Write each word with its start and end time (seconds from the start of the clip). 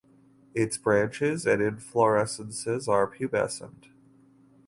Its 0.55 0.79
branches 0.79 1.45
and 1.45 1.61
inflorescences 1.61 2.87
are 2.87 3.05
pubescent. 3.07 3.89